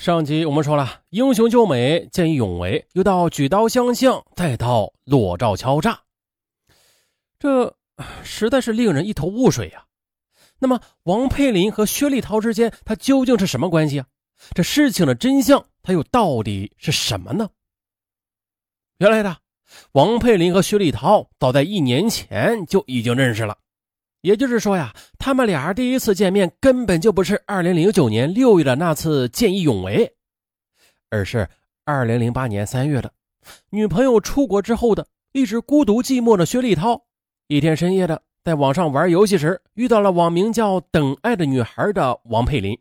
[0.00, 6.00] 上集我们说了，英雄救美，见义勇为，又到举刀相向，再到裸照敲诈，
[7.38, 7.76] 这
[8.22, 9.84] 实在是令人一头雾水呀。
[10.58, 14.06] 那么，王佩林和薛立涛之间，他究竟是什么关系啊？
[14.54, 17.50] 这事情的真相，他又到底是什么呢？
[18.96, 19.36] 原来的，
[19.92, 23.58] 王佩林和薛立涛早在一年前就已经认识了。
[24.22, 30.14] 也就是说呀，他们俩第一次见面根本就不是二零零九年六月的那次见义勇为，
[31.08, 31.48] 而是
[31.84, 33.12] 二零零八年三月的。
[33.70, 37.02] 女朋友出国之后的，一直孤独寂寞的薛立涛，
[37.46, 42.78] 一天深夜的在网上玩游戏时，遇到了网名叫“等爱的女孩”的王佩林，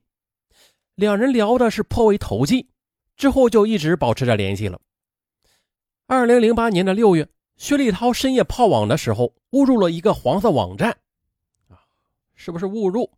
[0.96, 2.68] 两人聊的是颇为投机，
[3.16, 4.78] 之后就一直保持着联系了。
[6.06, 10.98] 二零零八年的六月，薛立涛深夜泡网的时候，误入了一个黄色网站。
[12.40, 13.12] 是不是误入？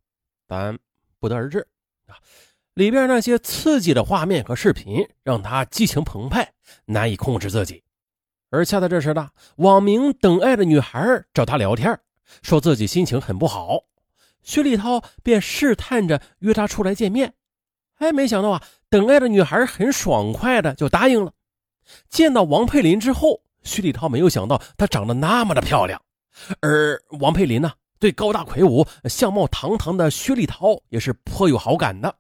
[0.48, 0.78] 咱
[1.20, 1.60] 不得而知
[2.08, 2.18] 啊。
[2.74, 6.52] 里边那些刺激的画面和视频让他激情澎湃，
[6.86, 7.84] 难以控制自己。
[8.50, 12.00] 而恰在这时呢，网名“等爱”的女孩找他聊天，
[12.42, 13.84] 说自己心情很不好。
[14.42, 17.36] 薛立涛便试探着约她出来见面。
[18.00, 21.32] 哎，没想到啊，等爱的女孩很爽快的就答应了。
[22.10, 26.02] 见到王佩林之后，薛立涛没有想到她长得那么的漂亮，
[26.62, 27.72] 而王佩林呢？
[28.02, 32.14] 对高大魁梧、相貌堂堂的薛立涛也是颇有好感的。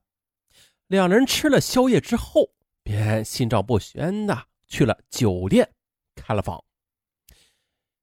[0.85, 2.47] 两人吃了宵夜之后，
[2.83, 5.67] 便心照不宣的去了酒店
[6.15, 6.63] 开了房。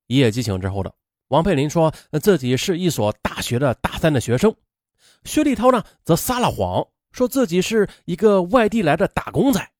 [0.08, 0.92] 一夜激情之后的
[1.28, 4.52] 王佩林说自己是一所大学的大三的学生，
[5.22, 9.70] 薛立涛呢则撒了谎，说自己是一个外地来的打工仔。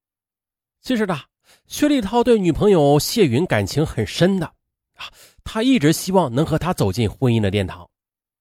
[0.81, 1.19] 其实呢，
[1.67, 4.47] 薛立涛对女朋友谢云感情很深的
[4.95, 5.11] 啊。
[5.43, 7.88] 他一直希望能和她走进婚姻的殿堂，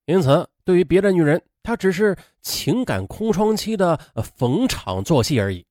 [0.07, 3.97] 因此对于别的女人，他只是情感空窗期的
[4.35, 5.65] 逢场作戏而已。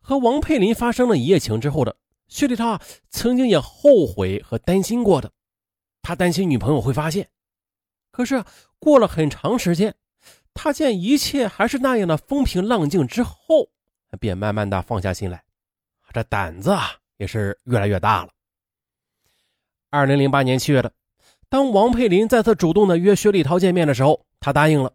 [0.00, 1.94] 和王佩林发生了一夜情之后的
[2.28, 5.30] 薛立涛曾经也后悔和担心过的，
[6.00, 7.28] 他担心女朋友会发现。
[8.12, 8.42] 可是
[8.78, 9.94] 过了很长时间，
[10.54, 13.68] 他见一切还是那样的风平浪静之后，
[14.20, 15.42] 便慢慢的放下心来，
[16.12, 18.30] 这胆子啊也是越来越大了。
[19.90, 20.92] 二零零八年七月的，
[21.50, 24.92] 当王佩林再次主动的约薛立涛见面的时候，他答应了。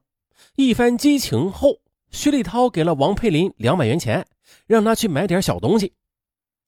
[0.55, 1.75] 一番激情后，
[2.11, 4.25] 薛立涛给了王佩林两百元钱，
[4.65, 5.91] 让他去买点小东西。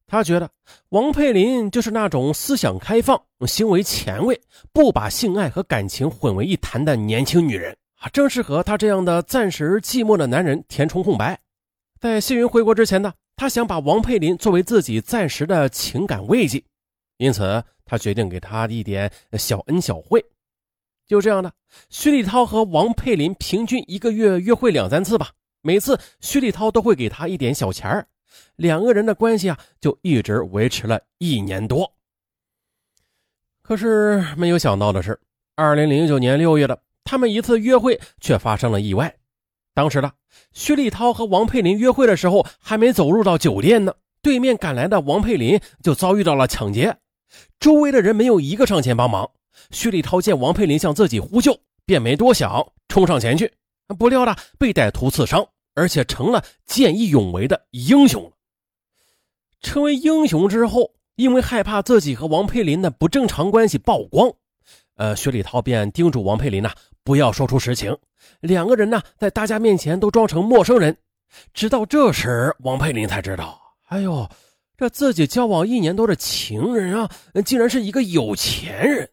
[0.06, 0.50] 他觉得
[0.90, 4.38] 王佩林就是那种思想开放、行为前卫、
[4.74, 11.40] 不把性爱和感情混为一谈的年轻女人啊，正适合他这样的暂时寂寞的男人填充空白。
[11.97, 16.62] 在谢云回国之前呢，他想把王佩林作为自己暂时的情感慰藉，
[17.17, 17.63] 因此。
[17.89, 20.22] 他决定给他一点小恩小惠，
[21.07, 21.53] 就这样的，
[21.89, 25.29] 徐立涛和王佩林平均一个月约会两三次吧，
[25.61, 28.05] 每次徐立涛都会给他一点小钱儿，
[28.57, 31.89] 两个人的关系啊就一直维持了一年多。
[33.61, 35.17] 可是没有想到的是，
[35.55, 39.16] 二零零九年六月的他们一次约会却发生了意外。
[39.73, 40.11] 当时的
[40.51, 46.97] 徐立涛和王佩林约会的时候，还没走入到酒店呢，对面赶来的王佩林就遭遇到了抢劫。
[47.60, 49.30] 周围的人没有一个上前帮忙。
[49.72, 53.52] 薛立涛见王佩林向自己呼救，便没多想，冲上前去。
[53.98, 58.32] 不料呢，被歹徒刺伤，而且成了见义勇为的英雄。
[59.62, 64.32] 成为英雄之后，因为害怕自己和王佩林的不正常关系曝光，
[64.96, 66.72] 呃，薛立涛便叮嘱王佩林呐，
[67.04, 67.98] 不要说出实情。
[68.42, 70.96] 两个人呢，在大家面前都装成陌生人。
[71.54, 74.30] 直到这时，王佩林才知道，哎呦。
[74.78, 77.10] 这自己交往一年多的情人啊，
[77.44, 79.12] 竟然是一个有钱人。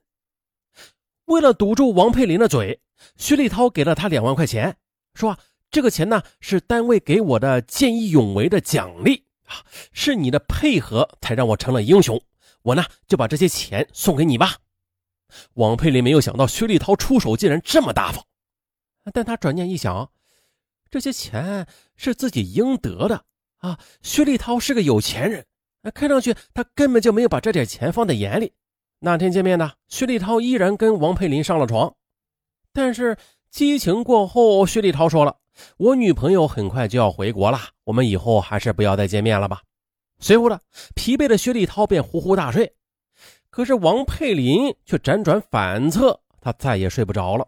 [1.25, 2.79] 为了堵住王佩林的嘴，
[3.17, 4.77] 徐立涛给了他两万块钱，
[5.15, 5.39] 说
[5.73, 12.21] ：“这个钱呢是单位给我的见义勇为的奖励啊，是你的配合才让我成了英雄。
[12.61, 14.59] 我呢就把这些钱送给你吧。”
[15.55, 18.23] 王佩林没有想到徐立涛出手竟然这么大方，
[19.15, 20.13] 但他转念一想，
[20.91, 23.25] 这些钱是自己应得的
[23.57, 23.79] 啊。
[24.03, 25.47] 薛立涛是个有钱人。
[25.91, 28.53] 看上去他根本就没有把这点钱放在眼里。
[29.01, 31.95] 那天见面呢，薛立涛依然跟王佩林上了床，
[32.73, 33.17] 但是
[33.51, 35.37] 激情过后，薛立涛说了
[35.77, 39.61] ：“我女朋友很快就要回国了，我们以后还是不要再见面了吧。”
[40.21, 40.59] 随后呢，
[40.95, 42.73] 疲惫的薛立涛便呼呼大睡。
[43.51, 47.47] 可是王佩林却辗转反侧，他再也睡不着了。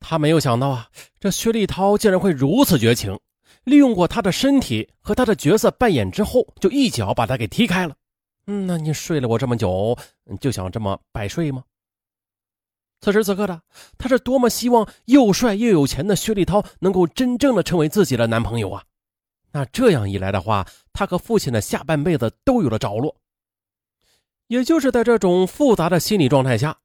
[0.00, 0.88] 他没有想到啊，
[1.18, 3.18] 这薛立涛竟然会如此绝情。
[3.64, 7.94] 利用过他的身体和他的角色扮演之后，就一脚把他给踢开了。
[8.46, 9.96] 嗯，那你睡了我这么久，
[10.40, 11.62] 就想这么白睡吗？
[13.00, 13.62] 此时此刻的
[13.96, 18.84] 他是多么希望又帅又有钱的薛立涛能够真正的成为自己的男朋友啊！
[19.52, 23.16] 那这样一来的话，他和父亲的下半辈子都有了着落。
[24.48, 26.76] 也就是在这种复杂的心理状态下，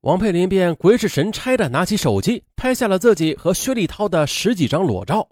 [0.00, 5.28] 王佩林便鬼使神差的拿起手机拍下了自己和薛立涛的十几张裸照。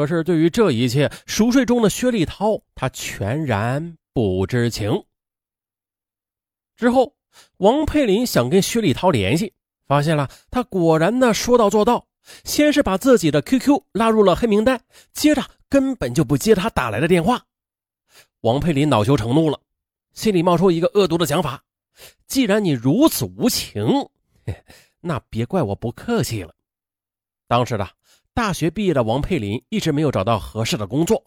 [0.00, 5.04] 可是对于这一切，熟睡中的薛立涛他全然不知情。
[6.74, 7.14] 之后，
[7.58, 9.52] 王佩林想跟薛立涛联系，
[9.86, 12.06] 发现了他果然呢说到做到，
[12.44, 14.82] 先是把自己的 QQ 拉入了黑名单，
[15.12, 17.44] 接着根本就不接他打来的电话。
[18.40, 19.60] 王佩林恼羞成怒了。
[20.14, 21.62] 心里冒出一个恶毒的想法：
[22.26, 23.84] 既然你如此无情，
[25.02, 26.54] 那别怪我不客气了。
[27.46, 27.86] 当时的
[28.34, 31.24] 大学毕业的王佩林一直没有找到合适的工作，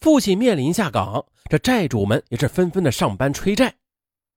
[0.00, 3.74] 父亲面临下岗，这债主们也是纷纷的上班催债。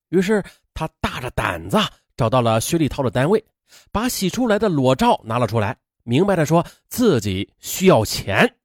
[0.09, 0.43] 于是
[0.73, 1.77] 他大着胆子
[2.15, 3.43] 找到了薛立涛的单位，
[3.91, 8.55] 把洗出来的裸照拿了出来，明白的说自己需要钱。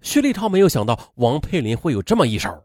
[0.00, 2.64] 薛立涛没有想到王佩林会有这么一手。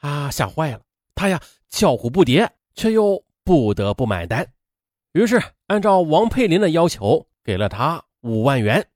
[0.00, 0.30] 啊！
[0.30, 0.82] 吓坏了，
[1.14, 1.40] 他呀
[1.70, 4.46] 叫苦不迭，却又不得不买单。
[5.12, 8.86] 于是按照王佩林的要求，给了他五万元。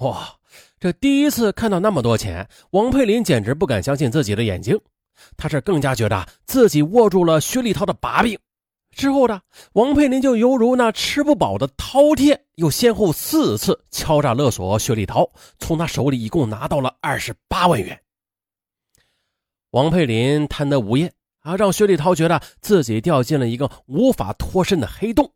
[0.00, 0.36] 哇！
[0.78, 4.78] 这第一次看到那么多钱，王佩林简直不敢相信自己的眼睛。
[5.36, 8.38] 他是更加觉得自己握住了薛立涛的把柄。
[8.90, 9.40] 之后呢，
[9.72, 17.98] 王佩林就犹如那吃不饱的饕餮，又先后四次敲诈勒索薛立涛，从他手里一共拿到了二十八万元。
[19.70, 25.30] 王佩林贪得无厌啊，让薛立涛觉得自己掉进了一个无法脱身的黑洞。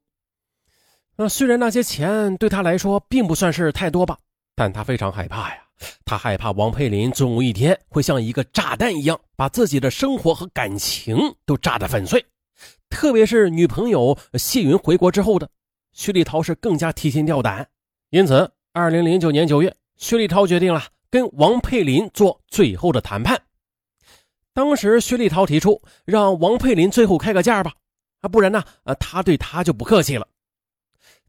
[1.17, 4.19] 那虽然那些钱对他来说并不算是太多吧，
[4.61, 5.63] 但他非常害怕呀。
[6.05, 11.17] 他害怕王佩林总有一天会像一个炸弹一样，把自己的生活和感情
[11.47, 12.23] 都炸得粉碎。
[12.91, 15.49] 特别是女朋友谢云回国之后的，
[15.95, 17.67] 薛立涛是更加提心吊胆。
[18.11, 23.41] 因此，二零零九年九月，薛立涛决定了跟王佩林做最后的谈判。
[24.53, 27.73] 当时薛立涛提出让王佩林最后开个价吧，
[28.21, 30.29] 啊，不然呢，呃，他对他就不客气了。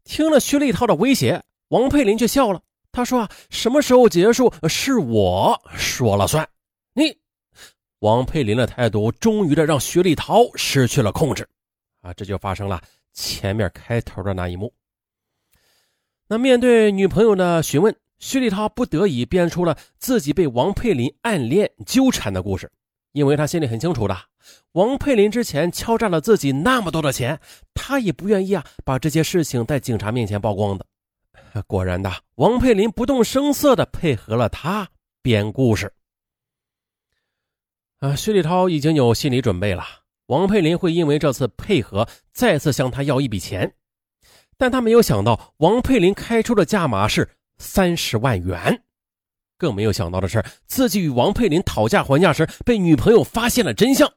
[0.04, 2.60] 听了薛立涛的威胁，王佩林却笑了。
[2.92, 6.46] 他说：“啊，什么时候结束是我说了算。”
[6.94, 7.16] 你，
[8.00, 11.48] 王佩林的态度终于的让薛立涛失去了控制，
[12.02, 12.80] 啊，这就发生了
[13.14, 14.72] 前面开头的那一幕。
[16.28, 22.70] 那面对女朋友的询问，薛立涛不得已编出了自己被王佩林暗恋纠缠的故事。
[23.12, 24.16] 因为他心里很清楚的，
[24.72, 27.38] 王佩林之前敲诈了自己那么多的钱，
[27.74, 30.86] 他也不愿意啊把这些事情在警察面前曝光的。
[31.66, 34.88] 果然的，王佩林不动声色的配合了他
[35.20, 35.92] 编故事。
[37.98, 39.84] 啊，薛立涛已经有心理准备了，
[40.26, 43.74] 王佩林会因为这次配合再次向他要一笔钱，
[44.56, 47.28] 但他没有想到王佩林开出的价码是
[47.58, 48.82] 三十万元。
[49.58, 54.12] 更没有想到的是，自己与王佩林讨价还价时，被女朋友发现了真相。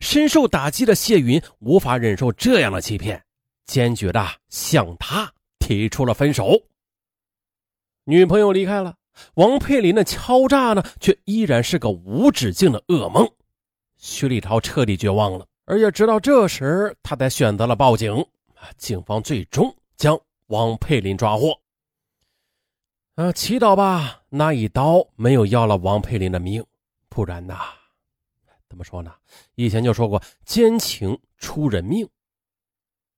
[0.00, 3.24] 深受打击的谢云无法忍受这样的欺骗，
[3.66, 5.32] 坚决的向他
[5.66, 6.62] 提出了分手。
[8.04, 8.94] 女朋友离开了，
[9.34, 13.28] 王佩林的敲诈呢，却依然是个无止境的噩梦。
[13.96, 18.24] 徐立涛彻底绝望了，而也直到这时，他才选择了报警。
[18.78, 20.16] 警方最终将
[20.46, 21.60] 王佩林抓获。
[23.16, 26.64] 啊，祈祷吧，那一刀没有要了王佩林的命，
[27.08, 27.58] 不然呐，
[28.68, 29.12] 怎么说呢？
[29.56, 32.08] 以前就说过，奸情出人命。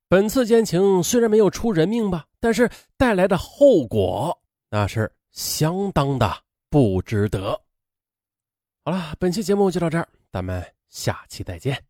[0.09, 4.37] 本次奸情虽然没有出人命吧，但是带来的后果
[4.71, 7.61] 那是相当的不值得。
[8.85, 11.85] 好了，本期节目就到这儿，咱们下期再见，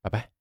[0.00, 0.37] 拜拜。